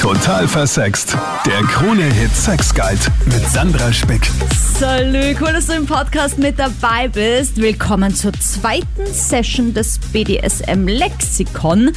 [0.00, 1.18] Total versext.
[1.44, 4.30] Der Krone-Hit Sex Guide mit Sandra Spick.
[4.78, 7.60] Salü, cool, dass du im Podcast mit dabei bist.
[7.60, 11.90] Willkommen zur zweiten Session des BDSM Lexikon.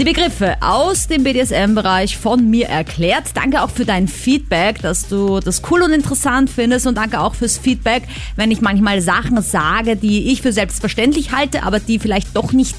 [0.00, 3.26] Die Begriffe aus dem BDSM-Bereich von mir erklärt.
[3.34, 7.36] Danke auch für dein Feedback, dass du das cool und interessant findest und danke auch
[7.36, 12.34] fürs Feedback, wenn ich manchmal Sachen sage, die ich für selbstverständlich halte, aber die vielleicht
[12.34, 12.74] doch nicht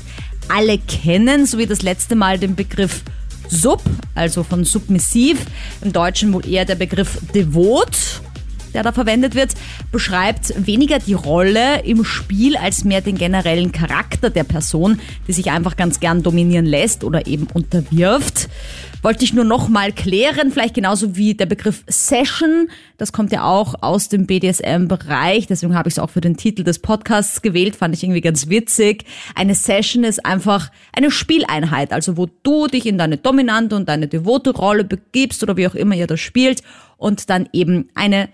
[0.50, 3.02] alle kennen, so wie das letzte Mal den Begriff
[3.54, 3.82] Sub,
[4.16, 5.46] also von submissiv,
[5.82, 8.22] im Deutschen wohl eher der Begriff devot
[8.74, 9.54] der da verwendet wird,
[9.92, 15.52] beschreibt weniger die Rolle im Spiel als mehr den generellen Charakter der Person, die sich
[15.52, 18.50] einfach ganz gern dominieren lässt oder eben unterwirft.
[19.04, 22.70] Wollte ich nur nochmal klären, vielleicht genauso wie der Begriff Session.
[22.96, 25.46] Das kommt ja auch aus dem BDSM-Bereich.
[25.46, 27.76] Deswegen habe ich es auch für den Titel des Podcasts gewählt.
[27.76, 29.04] Fand ich irgendwie ganz witzig.
[29.36, 31.92] Eine Session ist einfach eine Spieleinheit.
[31.92, 35.76] Also wo du dich in deine dominante und deine devote Rolle begibst oder wie auch
[35.76, 36.64] immer ihr das spielt
[36.96, 38.30] und dann eben eine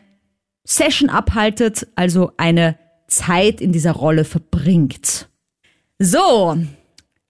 [0.66, 5.30] Session abhaltet, also eine Zeit in dieser Rolle verbringt.
[5.98, 6.58] So,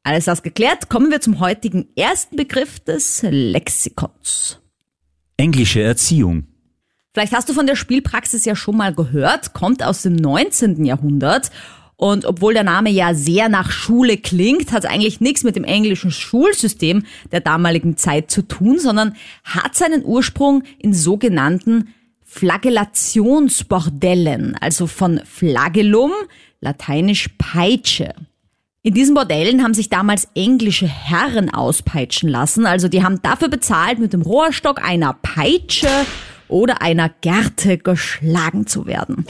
[0.09, 4.57] alles das geklärt, kommen wir zum heutigen ersten Begriff des Lexikons.
[5.37, 6.47] Englische Erziehung.
[7.13, 10.83] Vielleicht hast du von der Spielpraxis ja schon mal gehört, kommt aus dem 19.
[10.83, 11.51] Jahrhundert
[11.95, 15.63] und obwohl der Name ja sehr nach Schule klingt, hat es eigentlich nichts mit dem
[15.63, 21.93] englischen Schulsystem der damaligen Zeit zu tun, sondern hat seinen Ursprung in sogenannten
[22.25, 26.13] Flagellationsbordellen, also von Flagellum,
[26.61, 28.15] lateinisch Peitsche.
[28.81, 33.99] In diesen Bordellen haben sich damals englische Herren auspeitschen lassen, also die haben dafür bezahlt,
[33.99, 35.89] mit dem Rohrstock einer Peitsche
[36.47, 39.25] oder einer Gerte geschlagen zu werden.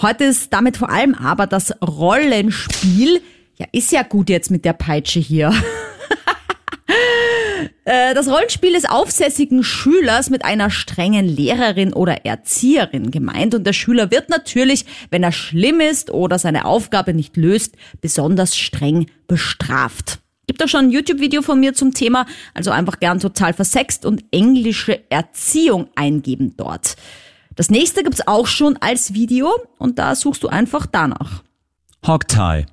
[0.00, 3.20] Heute ist damit vor allem aber das Rollenspiel,
[3.56, 5.52] ja, ist ja gut jetzt mit der Peitsche hier.
[7.84, 13.72] Äh, das Rollenspiel des aufsässigen Schülers mit einer strengen Lehrerin oder Erzieherin gemeint und der
[13.72, 20.18] Schüler wird natürlich, wenn er schlimm ist oder seine Aufgabe nicht löst, besonders streng bestraft.
[20.46, 24.24] Gibt auch schon ein YouTube-Video von mir zum Thema, also einfach gern total versext und
[24.32, 26.96] englische Erziehung eingeben dort.
[27.54, 31.42] Das nächste gibt's auch schon als Video und da suchst du einfach danach.
[32.06, 32.66] Hogtie.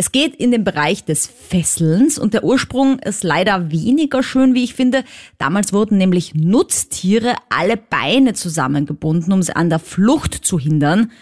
[0.00, 4.64] Es geht in den Bereich des Fesselns und der Ursprung ist leider weniger schön, wie
[4.64, 5.04] ich finde.
[5.36, 11.12] Damals wurden nämlich Nutztiere alle Beine zusammengebunden, um sie an der Flucht zu hindern.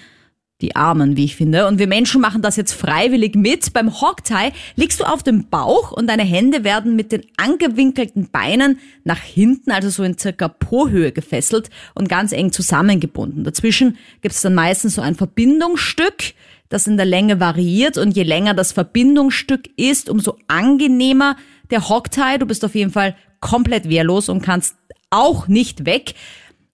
[0.60, 1.66] Die Armen, wie ich finde.
[1.66, 3.72] Und wir Menschen machen das jetzt freiwillig mit.
[3.72, 8.78] Beim Hogtie liegst du auf dem Bauch und deine Hände werden mit den angewinkelten Beinen
[9.02, 13.42] nach hinten, also so in circa Po-Höhe gefesselt und ganz eng zusammengebunden.
[13.42, 16.34] Dazwischen gibt es dann meistens so ein Verbindungsstück,
[16.68, 21.36] das in der Länge variiert und je länger das Verbindungsstück ist, umso angenehmer
[21.70, 22.38] der Hocktie.
[22.38, 24.76] Du bist auf jeden Fall komplett wehrlos und kannst
[25.10, 26.14] auch nicht weg.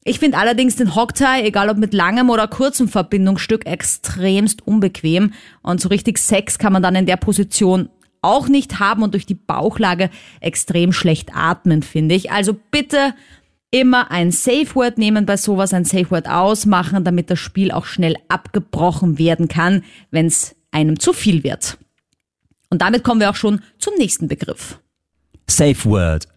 [0.04, 5.32] Ich finde allerdings den Hocktie, egal ob mit langem oder kurzem Verbindungsstück, extremst unbequem
[5.62, 7.88] und so richtig Sex kann man dann in der Position
[8.20, 12.30] auch nicht haben und durch die Bauchlage extrem schlecht atmen, finde ich.
[12.30, 13.14] Also bitte
[13.74, 17.86] immer ein Safe Word nehmen bei sowas, ein Safe Word ausmachen, damit das Spiel auch
[17.86, 21.76] schnell abgebrochen werden kann, wenn es einem zu viel wird.
[22.70, 24.78] Und damit kommen wir auch schon zum nächsten Begriff.
[25.48, 26.28] Safe Word.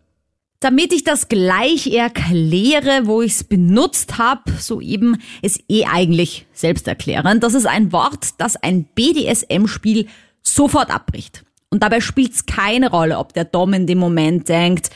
[0.61, 7.43] Damit ich das gleich erkläre, wo ich es benutzt habe, soeben ist eh eigentlich selbsterklärend.
[7.43, 10.07] Das ist ein Wort, das ein BDSM-Spiel
[10.41, 11.45] sofort abbricht.
[11.69, 14.89] Und dabei spielt es keine Rolle, ob der Dom in dem Moment denkt,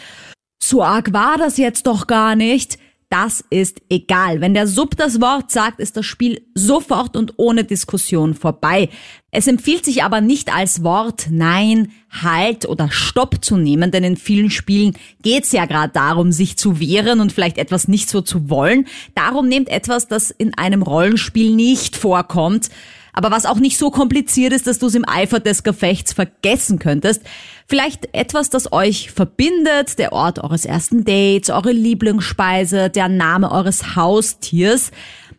[0.63, 2.77] so arg war das jetzt doch gar nicht.
[3.09, 4.39] Das ist egal.
[4.39, 8.87] Wenn der Sub das Wort sagt, ist das Spiel sofort und ohne Diskussion vorbei.
[9.31, 14.15] Es empfiehlt sich aber nicht als Wort Nein, Halt oder Stopp zu nehmen, denn in
[14.15, 18.49] vielen Spielen geht's ja gerade darum, sich zu wehren und vielleicht etwas nicht so zu
[18.49, 18.87] wollen.
[19.13, 22.69] Darum nehmt etwas, das in einem Rollenspiel nicht vorkommt
[23.13, 26.79] aber was auch nicht so kompliziert ist, dass du es im Eifer des Gefechts vergessen
[26.79, 27.21] könntest.
[27.67, 33.95] Vielleicht etwas, das euch verbindet, der Ort eures ersten Dates, eure Lieblingsspeise, der Name eures
[33.95, 34.91] Haustiers.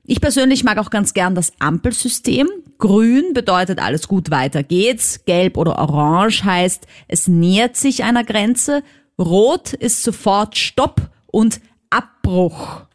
[0.05, 2.49] Ich persönlich mag auch ganz gern das Ampelsystem.
[2.79, 5.25] Grün bedeutet alles gut, weiter geht's.
[5.25, 8.83] Gelb oder orange heißt, es nähert sich einer Grenze.
[9.19, 11.61] Rot ist sofort Stopp und
[11.91, 12.87] Abbruch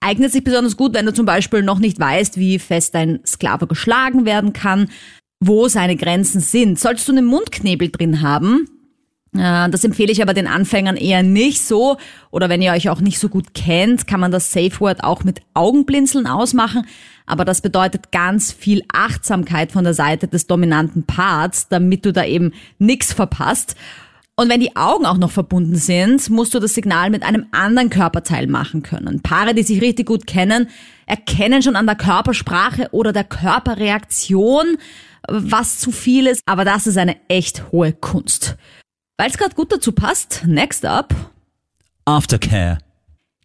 [0.00, 3.66] eignet sich besonders gut, wenn du zum Beispiel noch nicht weißt, wie fest dein Sklave
[3.66, 4.88] geschlagen werden kann,
[5.40, 6.78] wo seine Grenzen sind.
[6.78, 8.66] Solltest du einen Mundknebel drin haben,
[9.34, 11.96] äh, das empfehle ich aber den Anfängern eher nicht so.
[12.30, 15.24] Oder wenn ihr euch auch nicht so gut kennt, kann man das Safe Word auch
[15.24, 16.86] mit Augenblinzeln ausmachen.
[17.26, 22.24] Aber das bedeutet ganz viel Achtsamkeit von der Seite des dominanten Parts, damit du da
[22.24, 23.76] eben nichts verpasst.
[24.38, 27.90] Und wenn die Augen auch noch verbunden sind, musst du das Signal mit einem anderen
[27.90, 29.20] Körperteil machen können.
[29.20, 30.68] Paare, die sich richtig gut kennen,
[31.06, 34.78] erkennen schon an der Körpersprache oder der Körperreaktion,
[35.26, 38.56] was zu viel ist, aber das ist eine echt hohe Kunst.
[39.16, 41.12] Weil es gerade gut dazu passt, next up.
[42.04, 42.78] Aftercare.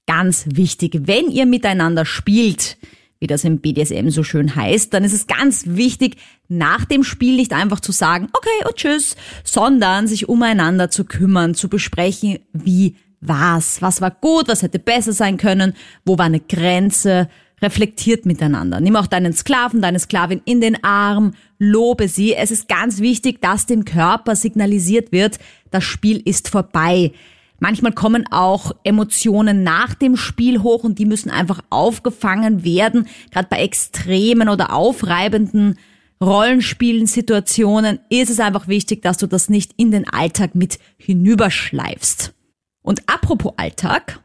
[0.06, 2.78] Ganz wichtig, wenn ihr miteinander spielt,
[3.24, 6.18] wie das im BDSM so schön heißt, dann ist es ganz wichtig,
[6.50, 9.16] nach dem Spiel nicht einfach zu sagen, okay und tschüss,
[9.46, 15.14] sondern sich umeinander zu kümmern, zu besprechen, wie war's, was war gut, was hätte besser
[15.14, 15.72] sein können,
[16.04, 17.30] wo war eine Grenze,
[17.62, 18.82] reflektiert miteinander.
[18.82, 22.36] Nimm auch deinen Sklaven, deine Sklavin in den Arm, lobe sie.
[22.36, 25.40] Es ist ganz wichtig, dass dem Körper signalisiert wird,
[25.72, 27.14] das Spiel ist vorbei.
[27.64, 33.08] Manchmal kommen auch Emotionen nach dem Spiel hoch und die müssen einfach aufgefangen werden.
[33.32, 35.80] Gerade bei extremen oder aufreibenden
[36.22, 42.34] Rollenspielen, Situationen ist es einfach wichtig, dass du das nicht in den Alltag mit hinüberschleifst.
[42.82, 44.20] Und apropos Alltag.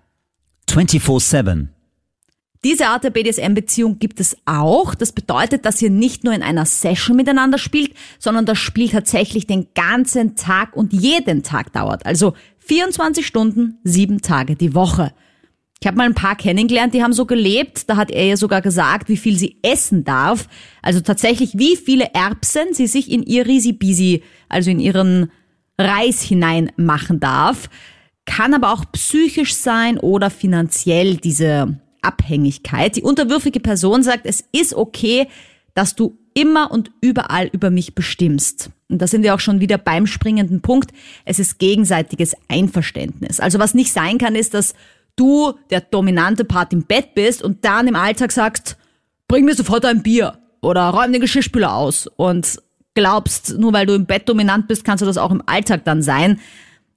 [0.69, 1.69] 24-7.
[2.65, 4.95] Diese Art der BDSM-Beziehung gibt es auch.
[4.95, 9.47] Das bedeutet, dass ihr nicht nur in einer Session miteinander spielt, sondern das Spiel tatsächlich
[9.47, 12.05] den ganzen Tag und jeden Tag dauert.
[12.05, 15.13] Also 24 Stunden, sieben Tage die Woche.
[15.81, 17.89] Ich habe mal ein paar kennengelernt, die haben so gelebt.
[17.89, 20.49] Da hat er ihr sogar gesagt, wie viel sie essen darf.
[20.83, 25.31] Also tatsächlich, wie viele Erbsen sie sich in ihr Risibisi, also in ihren
[25.79, 27.71] Reis hinein machen darf.
[28.27, 32.97] Kann aber auch psychisch sein oder finanziell diese Abhängigkeit.
[32.97, 35.29] Die unterwürfige Person sagt, es ist okay,
[35.75, 38.71] dass du immer und überall über mich bestimmst.
[38.89, 40.93] Und da sind wir auch schon wieder beim springenden Punkt.
[41.25, 43.41] Es ist gegenseitiges Einverständnis.
[43.41, 44.75] Also was nicht sein kann, ist, dass
[45.17, 48.77] du der dominante Part im Bett bist und dann im Alltag sagst,
[49.27, 52.61] bring mir sofort ein Bier oder räum den Geschirrspüler aus und
[52.95, 56.03] glaubst, nur weil du im Bett dominant bist, kannst du das auch im Alltag dann
[56.03, 56.41] sein.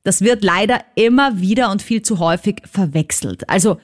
[0.03, 3.49] Das wird leider immer wieder und viel zu häufig verwechselt.
[3.49, 3.77] Also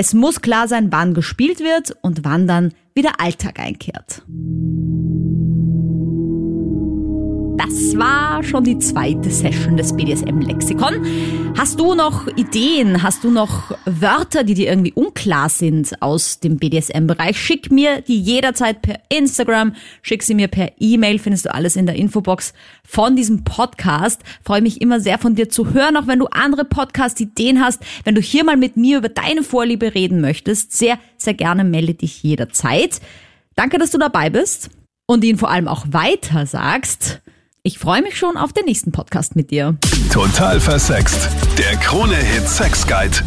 [0.00, 4.22] es muss klar sein, wann gespielt wird und wann dann wieder Alltag einkehrt.
[7.62, 11.54] Das war schon die zweite Session des BDSM-Lexikon.
[11.58, 13.02] Hast du noch Ideen?
[13.02, 17.38] Hast du noch Wörter, die dir irgendwie unklar sind aus dem BDSM-Bereich?
[17.38, 21.84] Schick mir die jederzeit per Instagram, schick sie mir per E-Mail, findest du alles in
[21.84, 24.22] der Infobox von diesem Podcast.
[24.42, 28.14] Freue mich immer sehr von dir zu hören, auch wenn du andere Podcast-Ideen hast, wenn
[28.14, 30.72] du hier mal mit mir über deine Vorliebe reden möchtest.
[30.72, 33.02] Sehr, sehr gerne melde dich jederzeit.
[33.54, 34.70] Danke, dass du dabei bist
[35.04, 37.20] und ihn vor allem auch weiter sagst.
[37.62, 39.76] Ich freue mich schon auf den nächsten Podcast mit dir.
[40.10, 41.28] Total versext.
[41.58, 43.18] Der Krone-Hit Sex Guide.